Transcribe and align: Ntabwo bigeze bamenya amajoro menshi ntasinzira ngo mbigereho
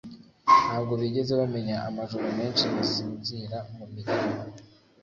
Ntabwo 0.65 0.93
bigeze 1.01 1.31
bamenya 1.41 1.75
amajoro 1.89 2.25
menshi 2.37 2.63
ntasinzira 2.71 3.57
ngo 3.69 3.83
mbigereho 3.89 4.43